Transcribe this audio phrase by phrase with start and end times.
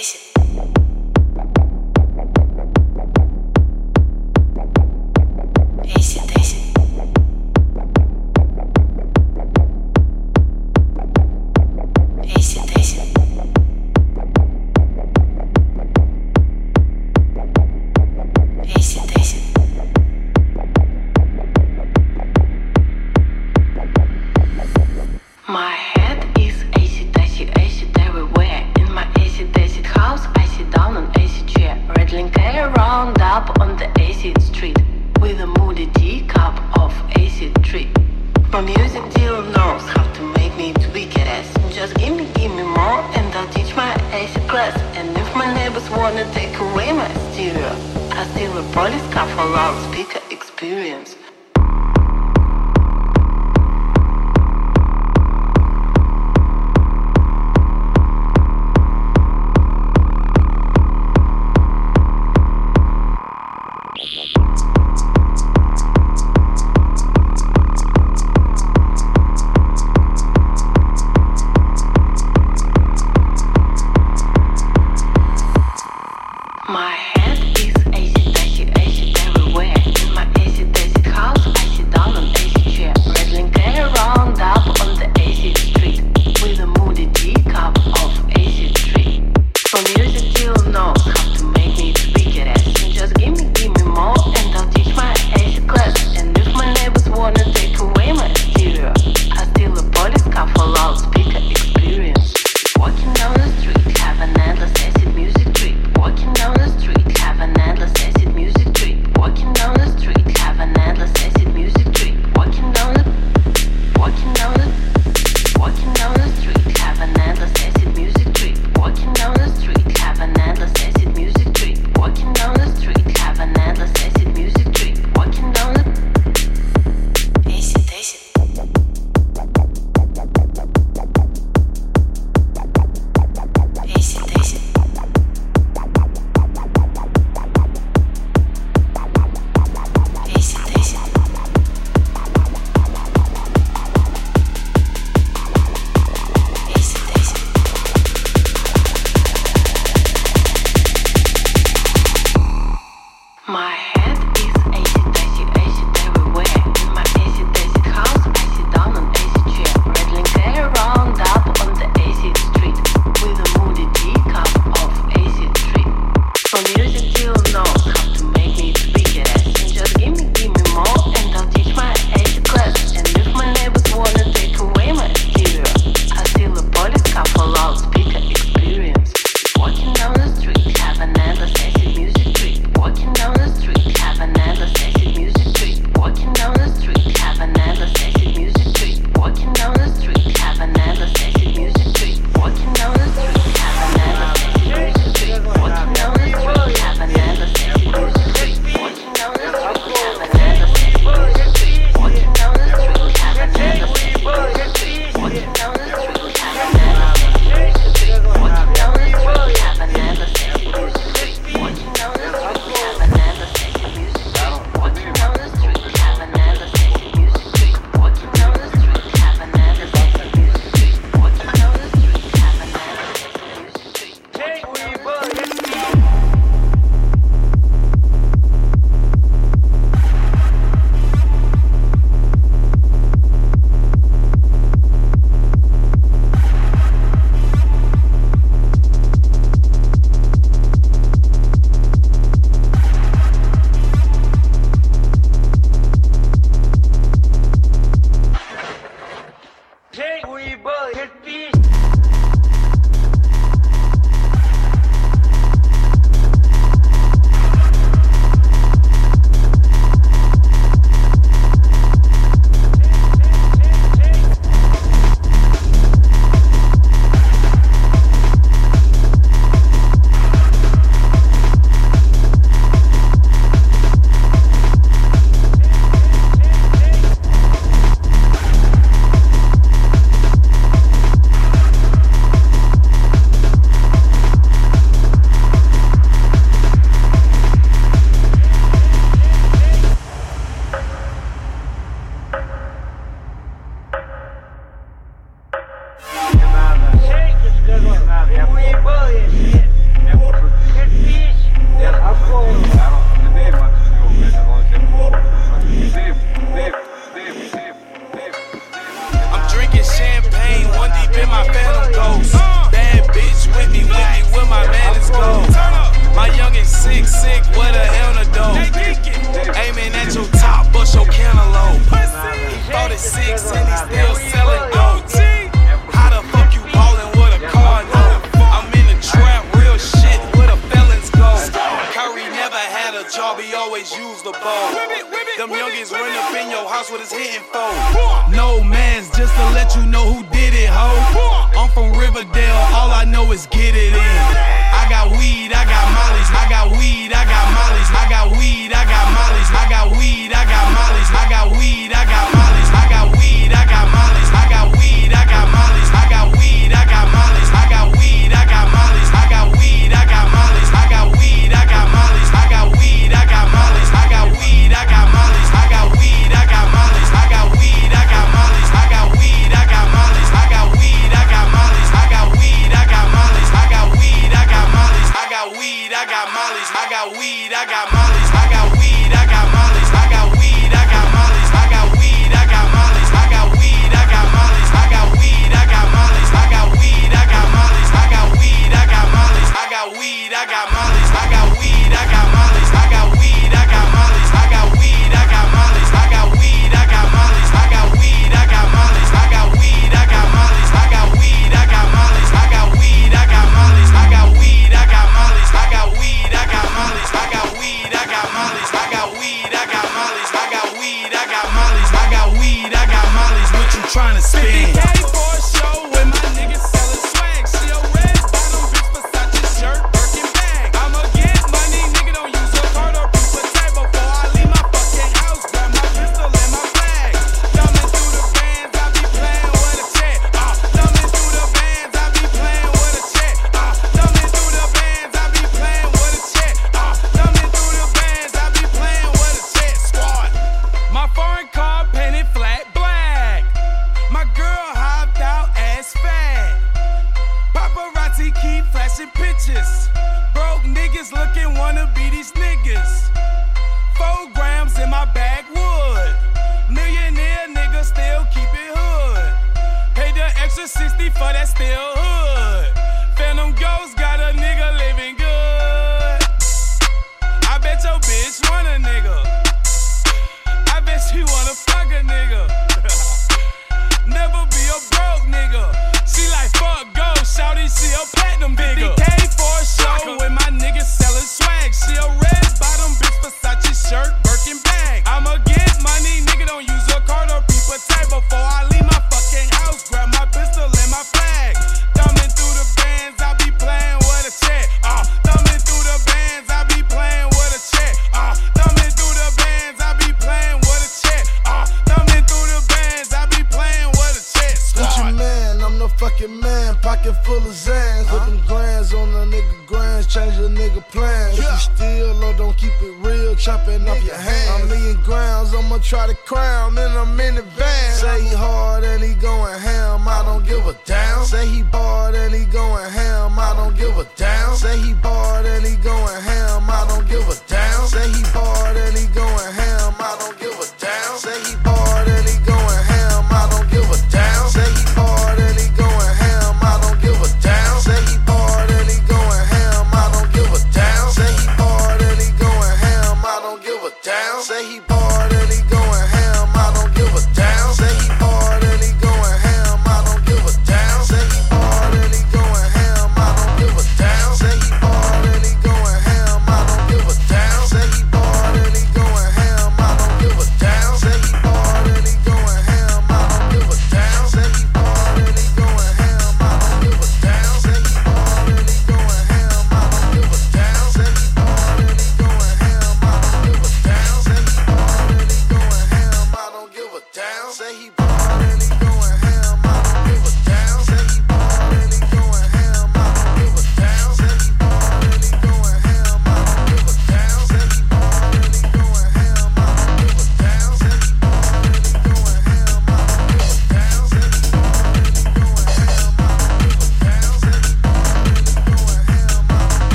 [0.00, 0.79] My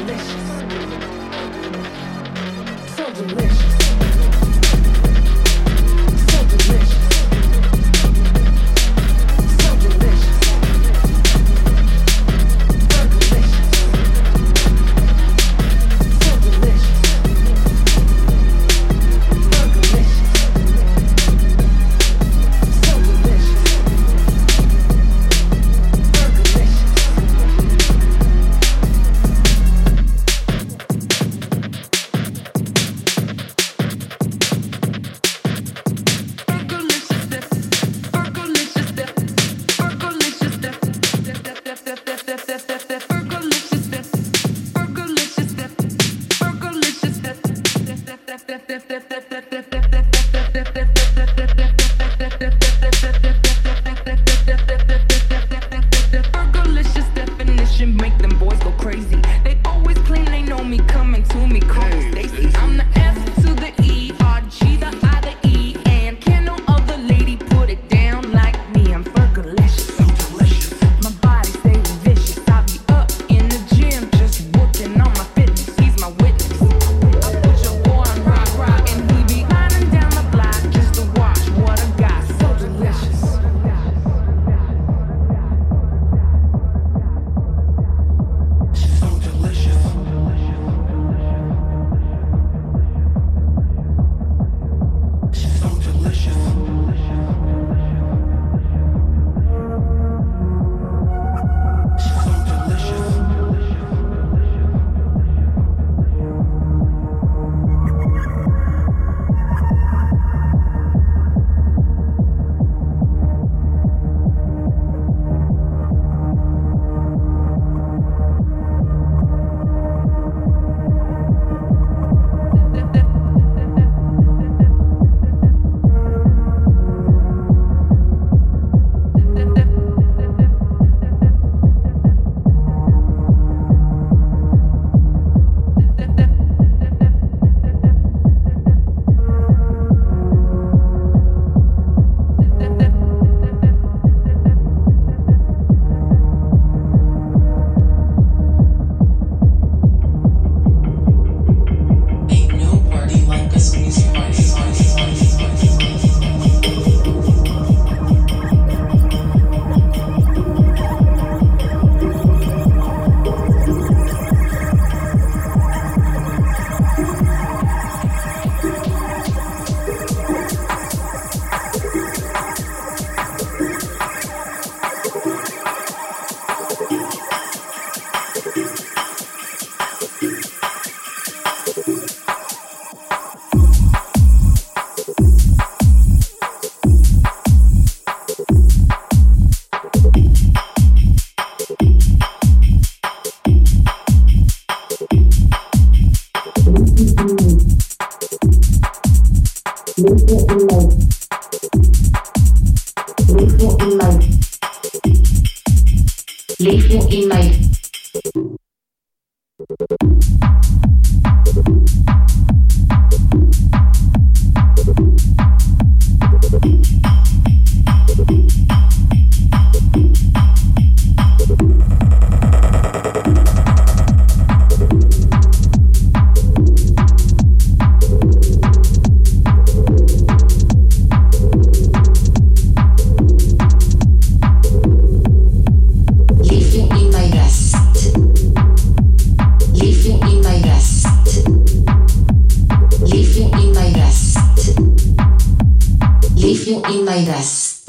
[0.00, 0.48] delicious.
[2.96, 3.49] So delicious.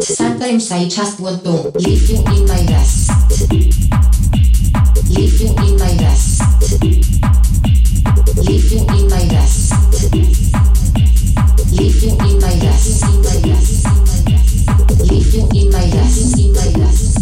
[0.02, 3.12] I just want to leave you in my dust.
[5.12, 6.42] Leave you in my dust.
[8.36, 9.74] Leave you in my dust.
[11.72, 13.04] Leave you in my dust.
[13.04, 13.86] In my dust.
[15.08, 16.40] Leave you in my dust.
[16.40, 17.21] In my dust.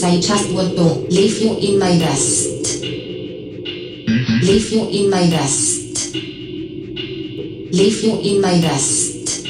[0.00, 2.82] I just want to leave you in my dust.
[4.42, 6.14] Leave you in my dust.
[6.16, 9.44] Leave you in my dust.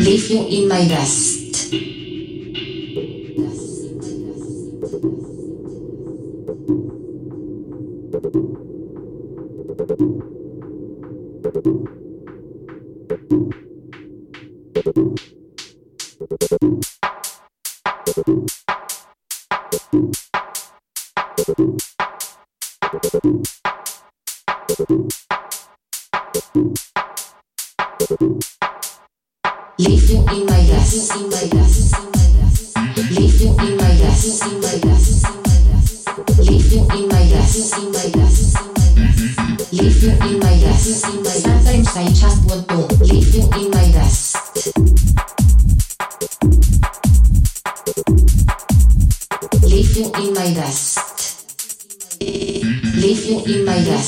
[0.00, 1.27] Leave you in my dust.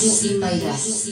[0.03, 1.11] In my dust,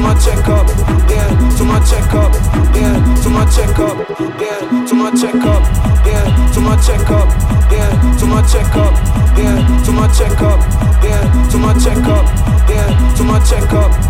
[0.00, 2.10] in my dust, in my dust.
[10.08, 10.62] checkup,
[11.02, 12.26] yeah, to my checkup,
[12.68, 14.09] yeah, to my checkup.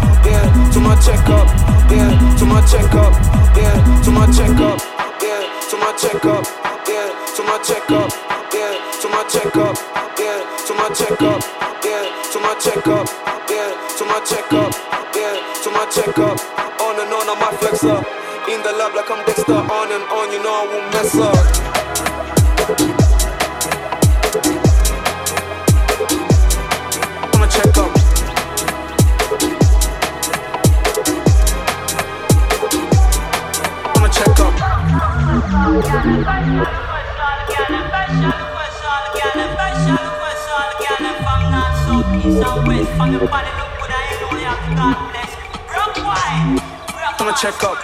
[47.41, 47.79] check up.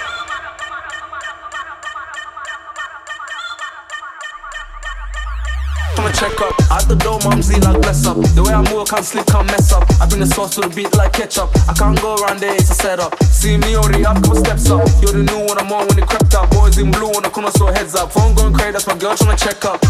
[5.94, 6.52] Come and check up.
[6.70, 8.18] At the door, mumsy like bless up.
[8.36, 9.88] The way I move, I can't sleep, can't mess up.
[9.98, 11.48] I bring the sauce to the beat like ketchup.
[11.70, 13.16] I can't go around there, it's a setup.
[13.22, 14.86] See me already up, couple steps up.
[15.00, 16.50] You already knew what I'm on when it crept up.
[16.50, 18.12] Boys in blue on the corner, so heads up.
[18.12, 19.80] Phone going crazy, that's my girl trying to check up.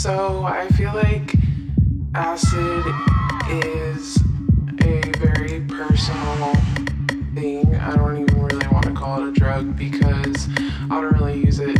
[0.00, 1.34] So I feel like
[2.14, 2.86] acid
[3.50, 4.16] is
[4.80, 6.54] a very personal
[7.34, 7.74] thing.
[7.74, 10.48] I don't even really want to call it a drug because
[10.90, 11.78] I don't really use it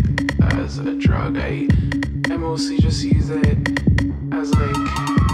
[0.53, 1.39] as a drug.
[1.39, 1.67] I,
[2.29, 3.57] I mostly just use it
[4.33, 5.30] as like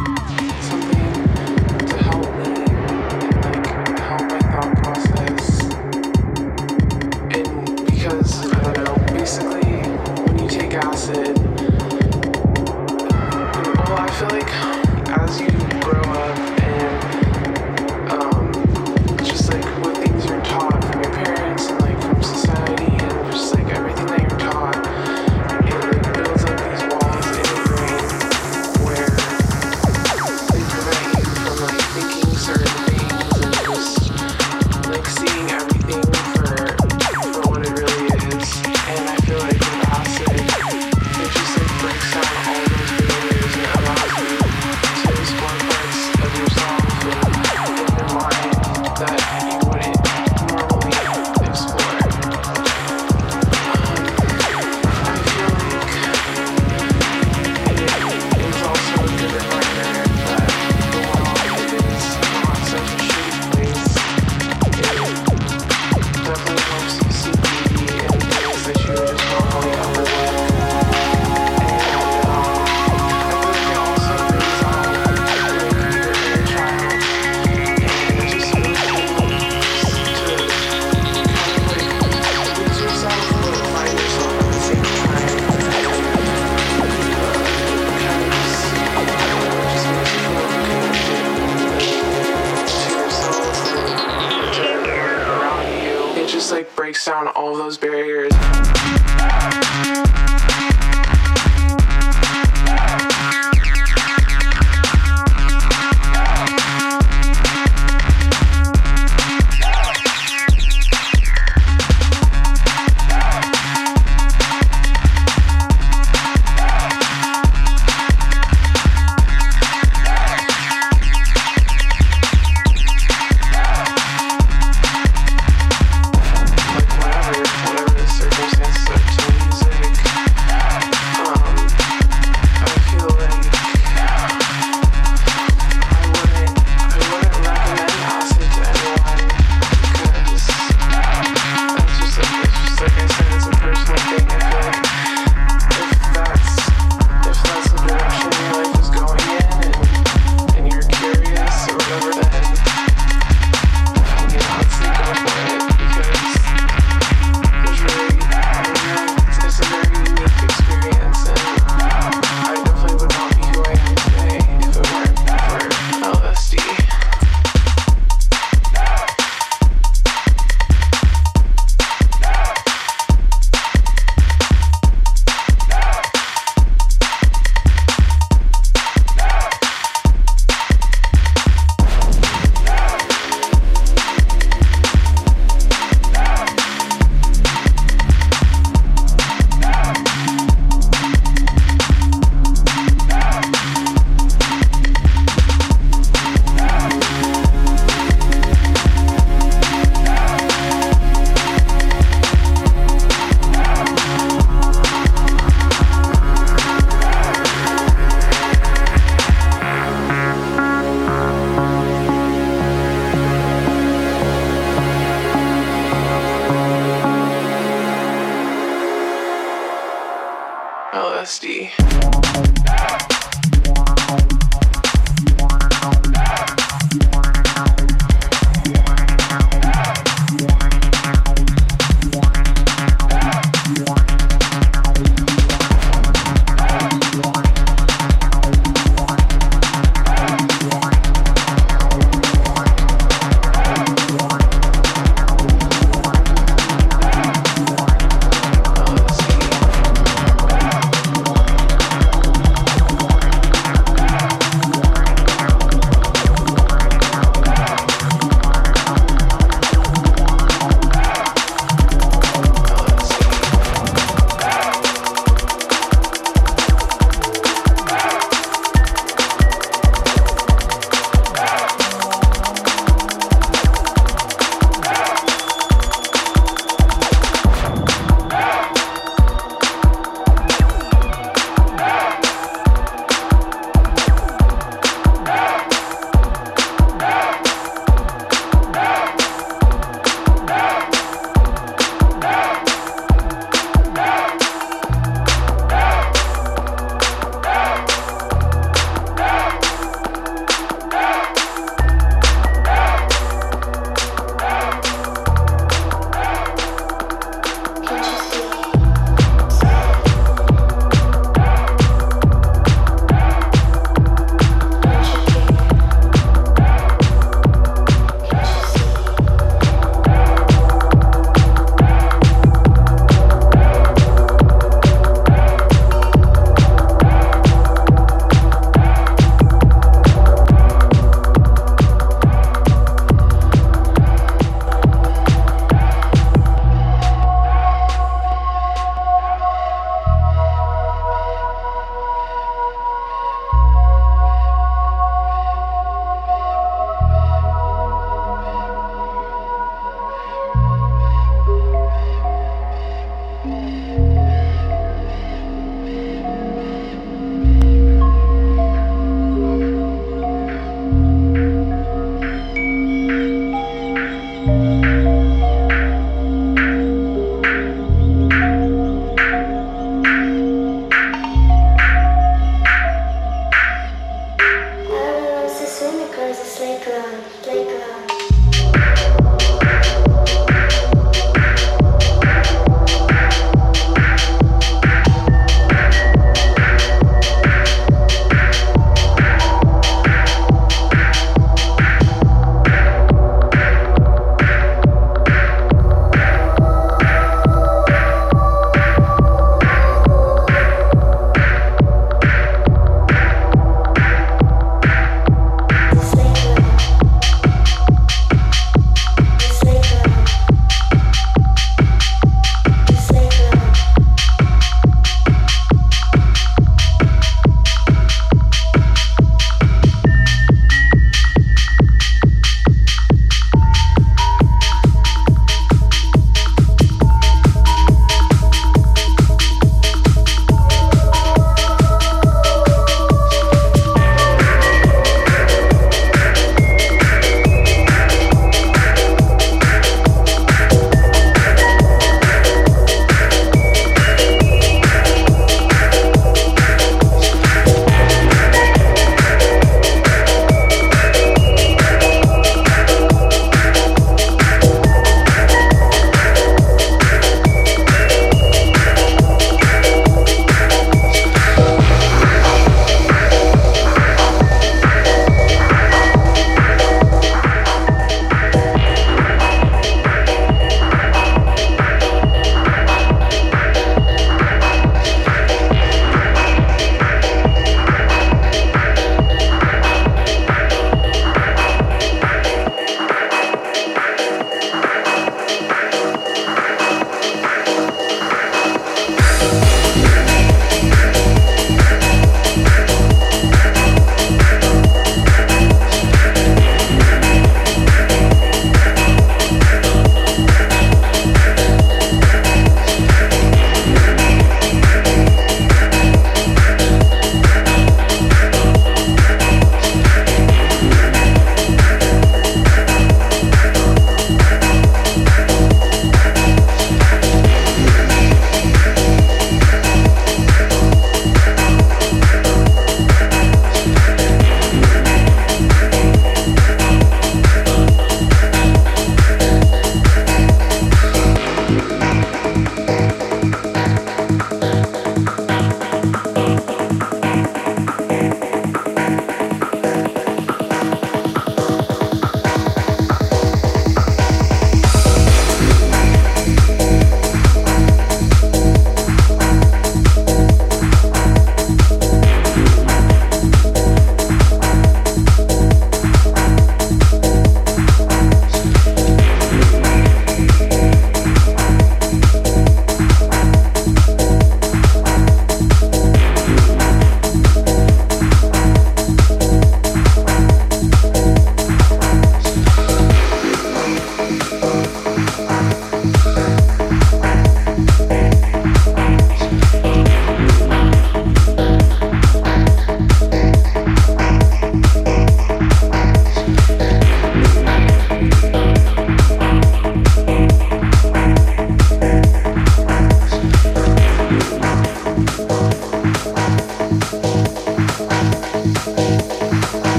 [221.26, 221.85] Nasty.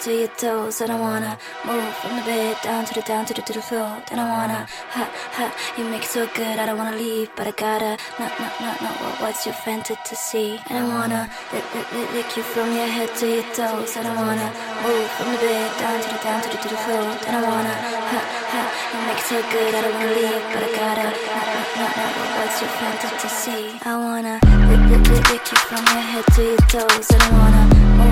[0.00, 0.80] Toes.
[0.80, 3.62] I don't wanna move from the bed down to the down to the to the
[3.62, 4.02] floor.
[4.08, 5.04] Then I wanna ha
[5.36, 5.46] ha.
[5.76, 6.58] You make it so good.
[6.58, 7.96] I don't wanna leave, but I gotta.
[8.18, 8.90] No no no no.
[9.02, 10.60] What, what's your fantasy?
[10.68, 13.96] I don't wanna lick, lick, lick, lick you from your head to your toes.
[13.96, 14.48] I don't wanna
[14.82, 17.06] move from the bed down to the down to the to the floor.
[17.24, 17.74] Then I wanna
[18.12, 18.20] ha
[18.52, 18.62] ha.
[18.92, 19.72] You make it so good.
[19.74, 21.08] I don't wanna leave, but I gotta.
[21.34, 22.06] No no no no.
[22.18, 23.14] What, what's your fantasy?
[23.14, 23.64] To see?
[23.84, 24.34] I wanna
[24.68, 27.08] lick, lick, lick, lick you from your head to your toes.
[27.10, 28.03] I don't wanna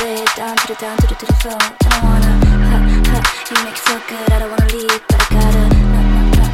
[0.00, 1.58] bed, down to the down to the to the floor.
[1.60, 2.78] I don't wanna, ha
[3.08, 3.18] ha.
[3.48, 5.62] You make it so good, I don't wanna leave, but I gotta.
[5.72, 6.46] No, no, no, no.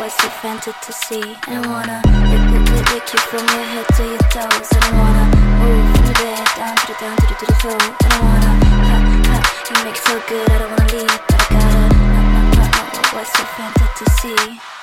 [0.00, 1.22] What's your fantasy?
[1.46, 1.98] I don't wanna
[2.30, 4.68] lick, lick, lick, lick you from your head to your toes.
[4.72, 5.24] I don't wanna
[5.60, 7.80] move from the bed, down to the down to the to the floor.
[7.80, 8.52] I don't wanna,
[8.90, 8.96] ha
[9.28, 9.36] ha.
[9.68, 11.82] You make it so good, I don't wanna leave, but I gotta.
[11.94, 13.00] No, no, no, no.
[13.14, 14.79] What's your fantasy?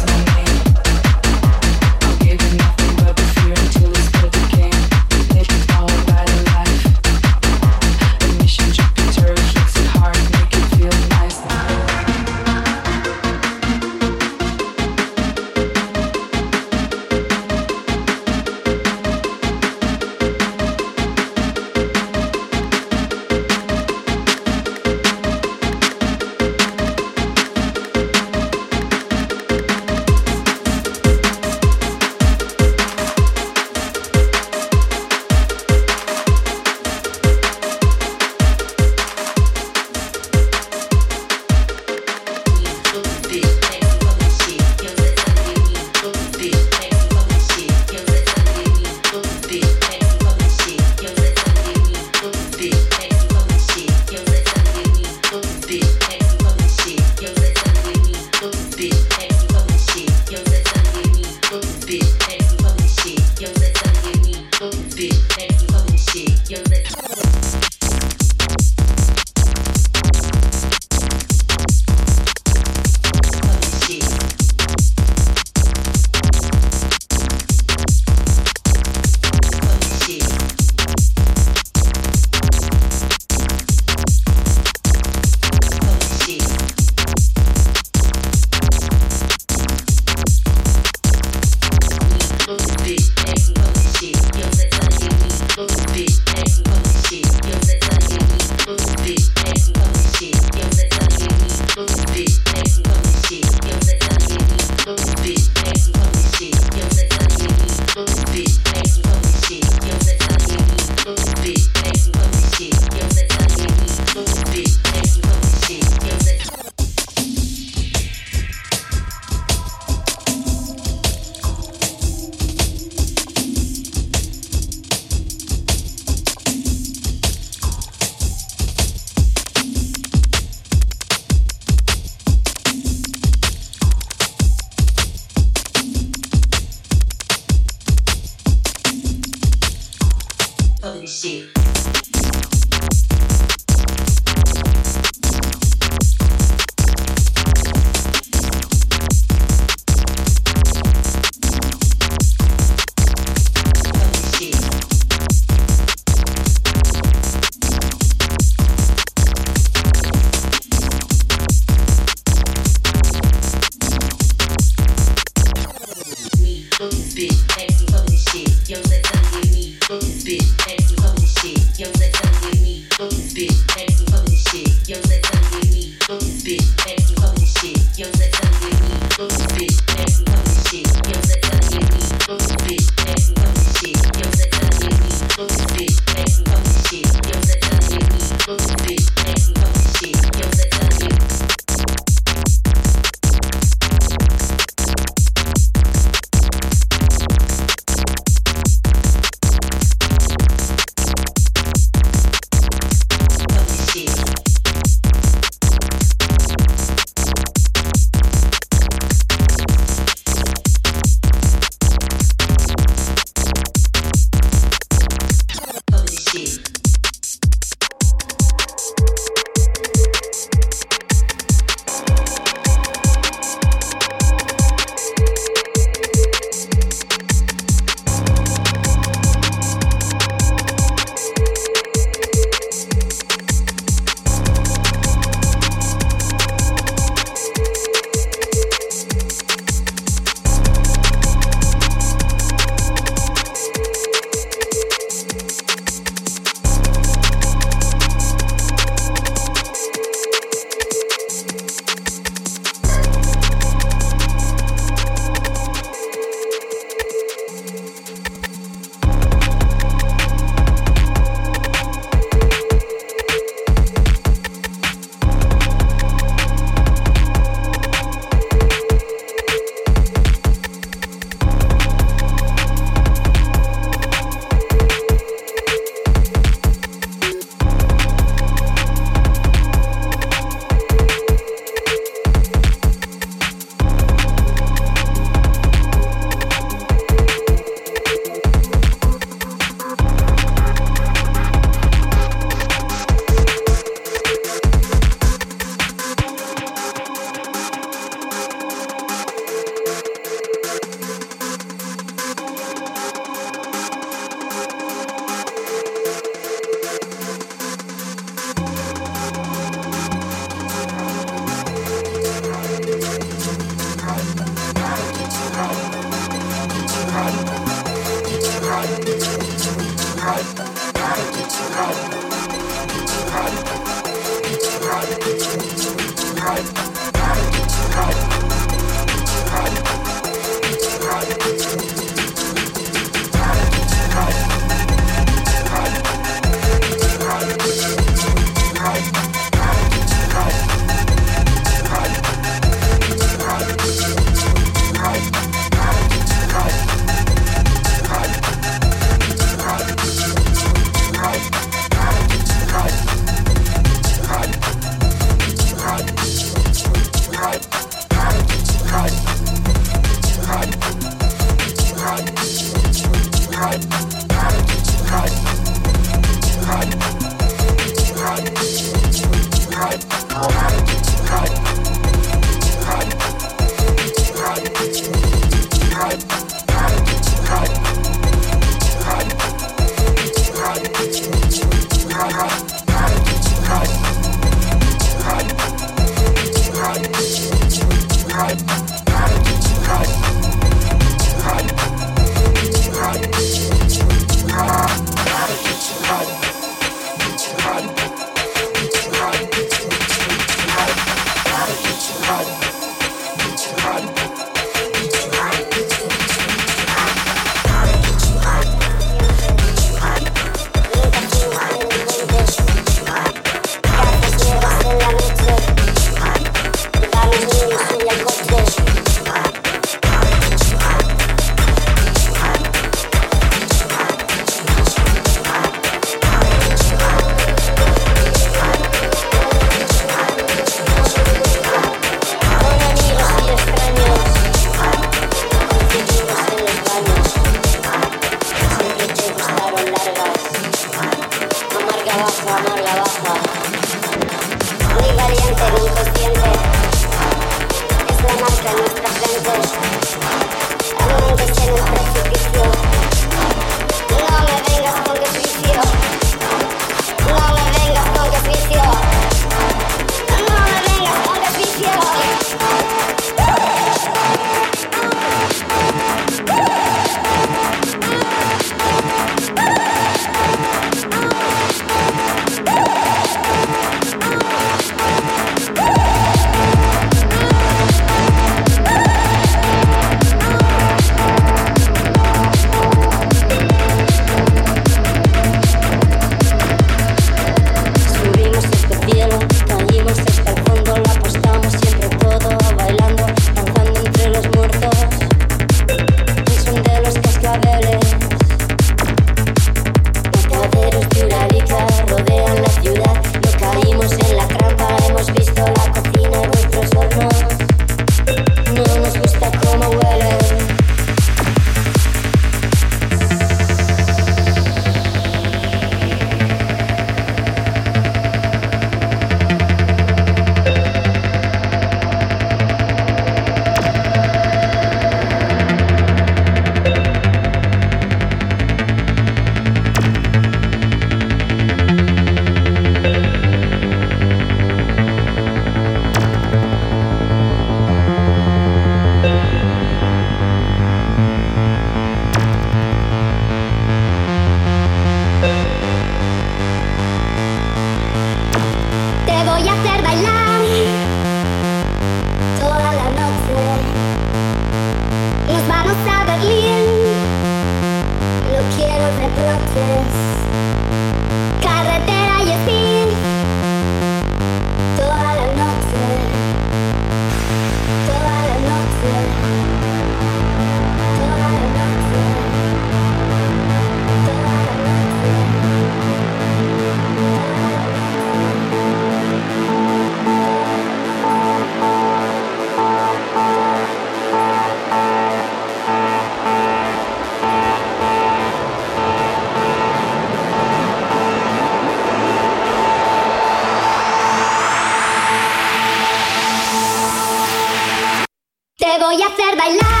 [599.11, 600.00] voy a hacer bailar.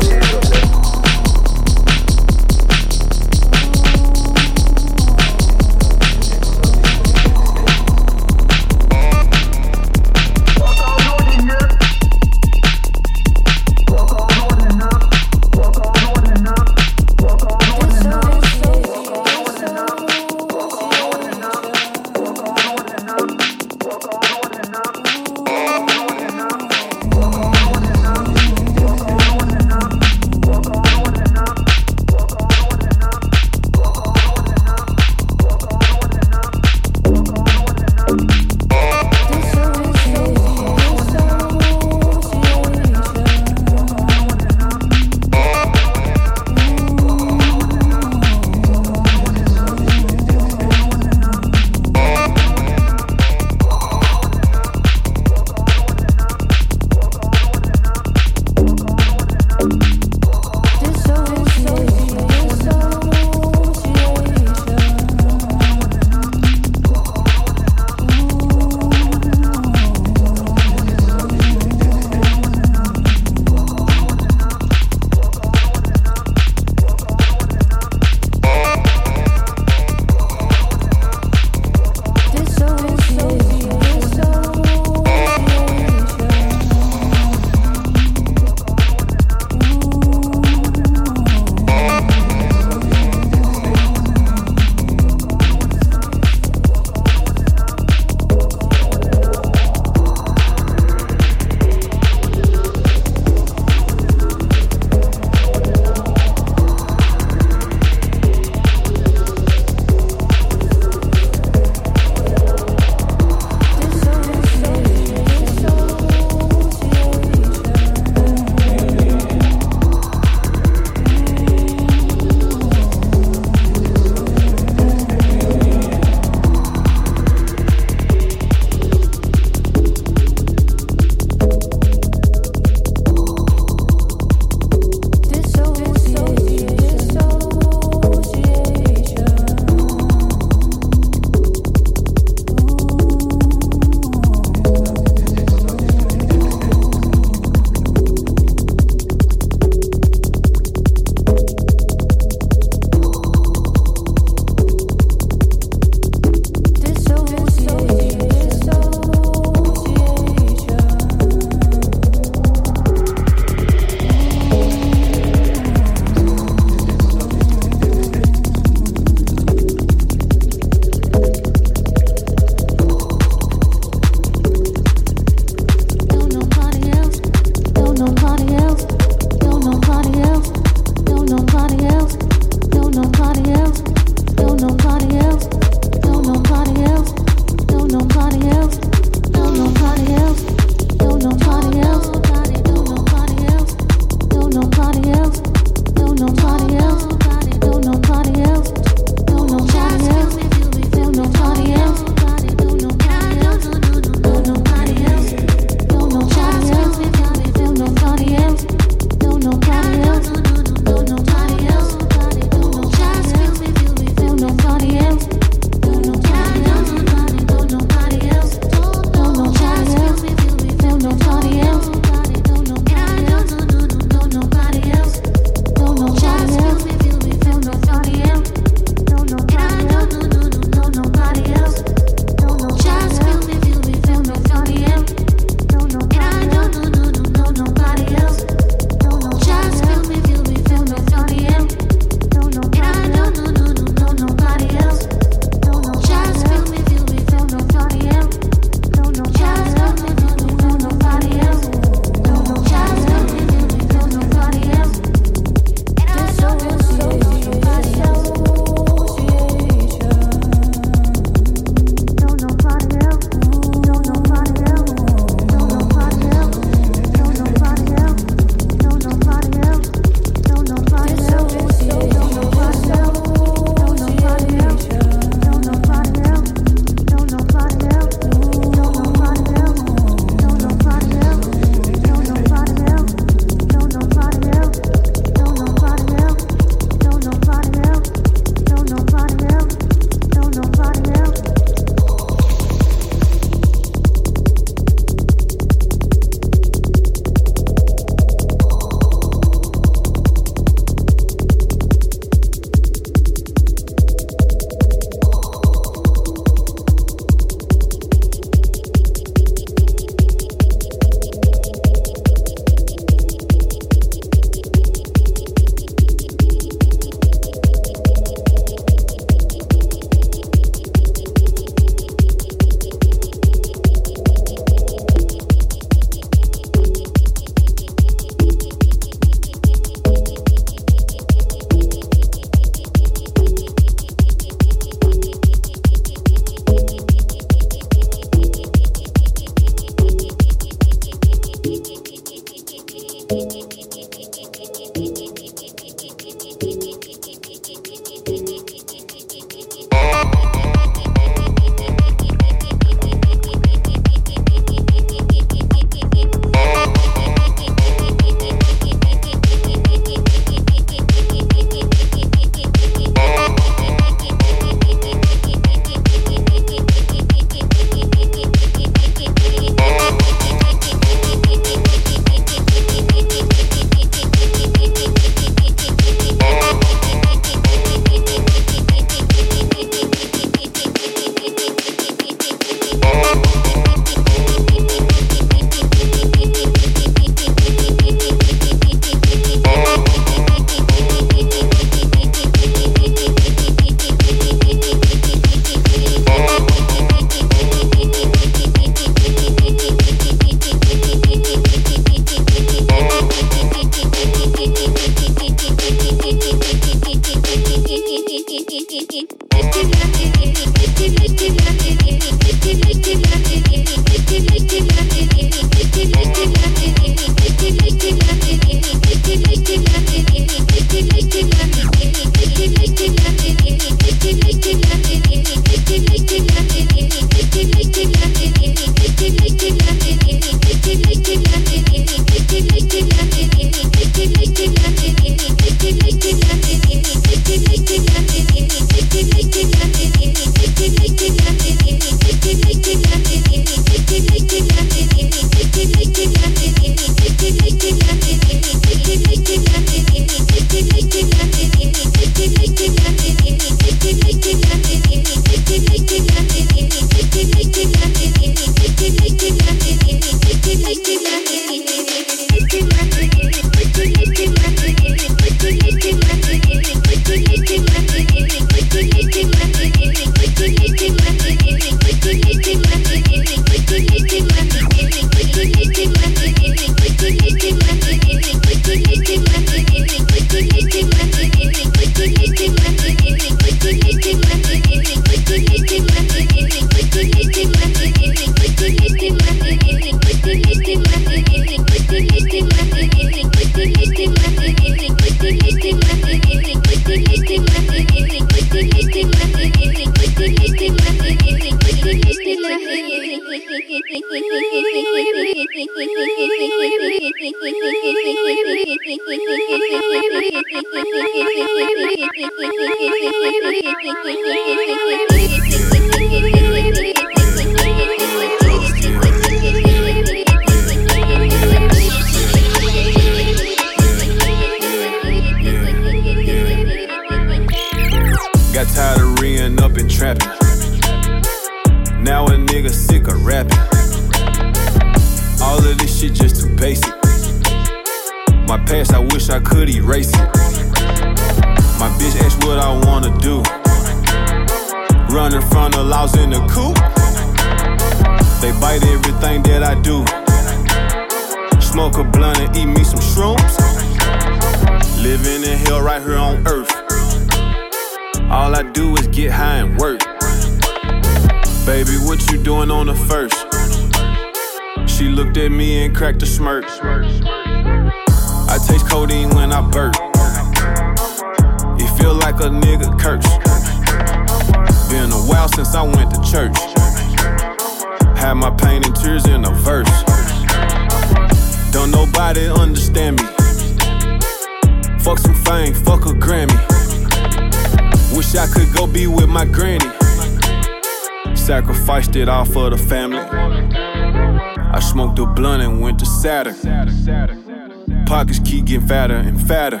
[599.66, 600.00] Fatter.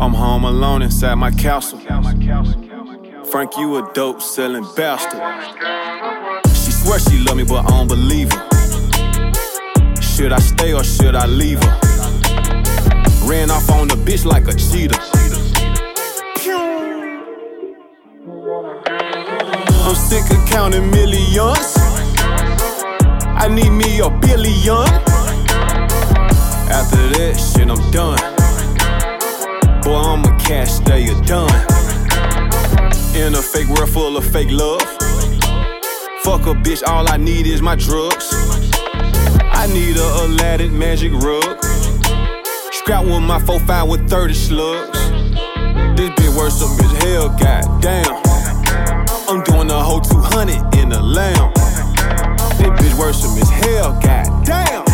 [0.00, 1.78] I'm home alone inside my castle.
[3.30, 5.20] Frank, you a dope selling bastard.
[6.54, 8.48] She swear she love me, but I don't believe her.
[10.00, 11.80] Should I stay or should I leave her?
[13.26, 14.98] Ran off on the bitch like a cheetah.
[19.84, 20.97] I'm sick of counting millions.
[34.28, 34.82] Fake love.
[36.22, 38.30] Fuck a bitch, all I need is my drugs.
[38.32, 41.64] I need a Aladdin magic rug.
[42.72, 44.98] Scrap with my 4-5 with 30 slugs.
[45.96, 48.22] This bitch up as hell, goddamn.
[49.28, 51.52] I'm doing a whole 200 in a lamb.
[52.58, 54.84] This bitch up as hell, goddamn.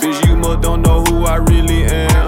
[0.00, 2.19] Bitch, you must don't know who I really am.